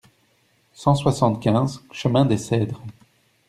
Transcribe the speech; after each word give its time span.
cent 0.73 0.95
soixante-quinze 0.95 1.83
chemin 1.91 2.25
des 2.25 2.39
Cedres 2.39 2.81